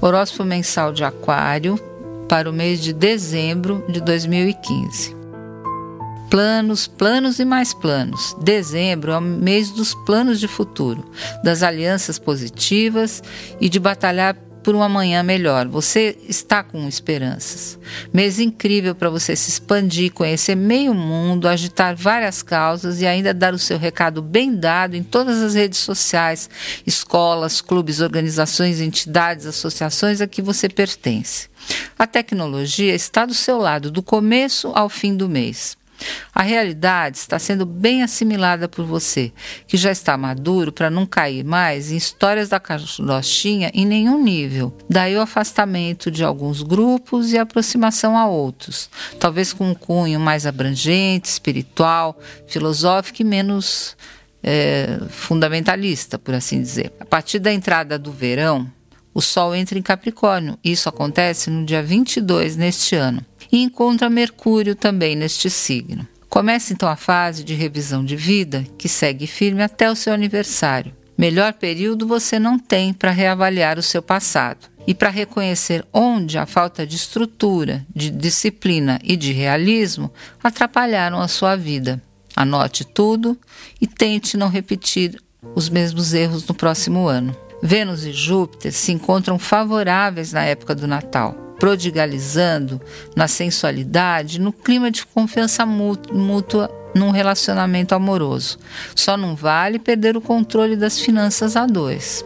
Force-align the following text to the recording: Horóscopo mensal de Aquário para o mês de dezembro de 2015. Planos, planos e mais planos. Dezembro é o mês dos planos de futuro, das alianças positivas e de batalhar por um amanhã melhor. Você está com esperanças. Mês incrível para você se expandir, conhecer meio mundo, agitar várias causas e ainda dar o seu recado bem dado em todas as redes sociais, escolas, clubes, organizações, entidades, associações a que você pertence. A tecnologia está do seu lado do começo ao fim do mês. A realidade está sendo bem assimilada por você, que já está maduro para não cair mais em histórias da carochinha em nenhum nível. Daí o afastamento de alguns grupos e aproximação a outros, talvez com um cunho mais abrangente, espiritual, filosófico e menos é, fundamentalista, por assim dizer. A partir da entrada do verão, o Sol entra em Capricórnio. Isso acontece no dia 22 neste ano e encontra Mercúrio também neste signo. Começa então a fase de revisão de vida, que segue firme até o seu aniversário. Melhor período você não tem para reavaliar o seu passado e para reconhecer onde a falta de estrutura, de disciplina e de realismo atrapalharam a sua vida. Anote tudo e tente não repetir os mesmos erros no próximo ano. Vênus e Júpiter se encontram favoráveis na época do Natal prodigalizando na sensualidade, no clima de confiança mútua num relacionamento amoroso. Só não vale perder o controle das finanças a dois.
Horóscopo 0.00 0.44
mensal 0.44 0.92
de 0.92 1.04
Aquário 1.04 1.78
para 2.26 2.48
o 2.48 2.52
mês 2.52 2.80
de 2.80 2.92
dezembro 2.92 3.84
de 3.86 4.00
2015. 4.00 5.14
Planos, 6.30 6.86
planos 6.86 7.38
e 7.38 7.44
mais 7.44 7.74
planos. 7.74 8.34
Dezembro 8.40 9.12
é 9.12 9.18
o 9.18 9.20
mês 9.20 9.70
dos 9.70 9.94
planos 10.06 10.40
de 10.40 10.48
futuro, 10.48 11.04
das 11.44 11.62
alianças 11.62 12.18
positivas 12.18 13.22
e 13.60 13.68
de 13.68 13.78
batalhar 13.78 14.36
por 14.62 14.74
um 14.74 14.82
amanhã 14.82 15.22
melhor. 15.22 15.66
Você 15.68 16.16
está 16.28 16.62
com 16.62 16.86
esperanças. 16.88 17.78
Mês 18.12 18.38
incrível 18.38 18.94
para 18.94 19.10
você 19.10 19.34
se 19.34 19.50
expandir, 19.50 20.12
conhecer 20.12 20.54
meio 20.54 20.94
mundo, 20.94 21.48
agitar 21.48 21.96
várias 21.96 22.42
causas 22.42 23.00
e 23.00 23.06
ainda 23.06 23.34
dar 23.34 23.54
o 23.54 23.58
seu 23.58 23.78
recado 23.78 24.22
bem 24.22 24.54
dado 24.54 24.96
em 24.96 25.02
todas 25.02 25.42
as 25.42 25.54
redes 25.54 25.78
sociais, 25.78 26.48
escolas, 26.86 27.60
clubes, 27.60 28.00
organizações, 28.00 28.80
entidades, 28.80 29.46
associações 29.46 30.20
a 30.20 30.26
que 30.26 30.42
você 30.42 30.68
pertence. 30.68 31.48
A 31.98 32.06
tecnologia 32.06 32.94
está 32.94 33.26
do 33.26 33.34
seu 33.34 33.58
lado 33.58 33.90
do 33.90 34.02
começo 34.02 34.72
ao 34.74 34.88
fim 34.88 35.16
do 35.16 35.28
mês. 35.28 35.79
A 36.34 36.42
realidade 36.42 37.18
está 37.18 37.38
sendo 37.38 37.66
bem 37.66 38.02
assimilada 38.02 38.68
por 38.68 38.84
você, 38.84 39.32
que 39.66 39.76
já 39.76 39.90
está 39.90 40.16
maduro 40.16 40.72
para 40.72 40.90
não 40.90 41.06
cair 41.06 41.44
mais 41.44 41.90
em 41.90 41.96
histórias 41.96 42.48
da 42.48 42.60
carochinha 42.60 43.70
em 43.74 43.84
nenhum 43.84 44.22
nível. 44.22 44.76
Daí 44.88 45.16
o 45.16 45.20
afastamento 45.20 46.10
de 46.10 46.24
alguns 46.24 46.62
grupos 46.62 47.32
e 47.32 47.38
aproximação 47.38 48.16
a 48.16 48.26
outros, 48.26 48.88
talvez 49.18 49.52
com 49.52 49.70
um 49.70 49.74
cunho 49.74 50.18
mais 50.18 50.46
abrangente, 50.46 51.28
espiritual, 51.28 52.18
filosófico 52.46 53.22
e 53.22 53.24
menos 53.24 53.96
é, 54.42 54.98
fundamentalista, 55.08 56.18
por 56.18 56.34
assim 56.34 56.60
dizer. 56.60 56.92
A 57.00 57.04
partir 57.04 57.38
da 57.38 57.52
entrada 57.52 57.98
do 57.98 58.12
verão, 58.12 58.70
o 59.12 59.20
Sol 59.20 59.54
entra 59.54 59.78
em 59.78 59.82
Capricórnio. 59.82 60.58
Isso 60.62 60.88
acontece 60.88 61.50
no 61.50 61.64
dia 61.64 61.82
22 61.82 62.56
neste 62.56 62.94
ano 62.94 63.24
e 63.50 63.62
encontra 63.62 64.08
Mercúrio 64.08 64.74
também 64.74 65.16
neste 65.16 65.50
signo. 65.50 66.06
Começa 66.28 66.72
então 66.72 66.88
a 66.88 66.96
fase 66.96 67.42
de 67.42 67.54
revisão 67.54 68.04
de 68.04 68.14
vida, 68.14 68.64
que 68.78 68.88
segue 68.88 69.26
firme 69.26 69.62
até 69.62 69.90
o 69.90 69.96
seu 69.96 70.12
aniversário. 70.12 70.94
Melhor 71.18 71.52
período 71.54 72.06
você 72.06 72.38
não 72.38 72.58
tem 72.58 72.92
para 72.92 73.10
reavaliar 73.10 73.78
o 73.78 73.82
seu 73.82 74.00
passado 74.00 74.68
e 74.86 74.94
para 74.94 75.10
reconhecer 75.10 75.84
onde 75.92 76.38
a 76.38 76.46
falta 76.46 76.86
de 76.86 76.96
estrutura, 76.96 77.84
de 77.94 78.10
disciplina 78.10 78.98
e 79.02 79.16
de 79.16 79.32
realismo 79.32 80.10
atrapalharam 80.42 81.20
a 81.20 81.28
sua 81.28 81.56
vida. 81.56 82.00
Anote 82.34 82.84
tudo 82.84 83.36
e 83.80 83.86
tente 83.86 84.36
não 84.36 84.48
repetir 84.48 85.20
os 85.54 85.68
mesmos 85.68 86.14
erros 86.14 86.46
no 86.46 86.54
próximo 86.54 87.06
ano. 87.06 87.36
Vênus 87.62 88.04
e 88.04 88.12
Júpiter 88.12 88.72
se 88.72 88.92
encontram 88.92 89.38
favoráveis 89.38 90.32
na 90.32 90.44
época 90.44 90.74
do 90.74 90.86
Natal 90.86 91.50
prodigalizando 91.60 92.80
na 93.14 93.28
sensualidade, 93.28 94.40
no 94.40 94.50
clima 94.50 94.90
de 94.90 95.04
confiança 95.04 95.66
mútua 95.66 96.70
num 96.94 97.10
relacionamento 97.10 97.94
amoroso. 97.94 98.58
Só 98.96 99.16
não 99.16 99.36
vale 99.36 99.78
perder 99.78 100.16
o 100.16 100.22
controle 100.22 100.74
das 100.74 100.98
finanças 100.98 101.54
a 101.54 101.66
dois. 101.66 102.24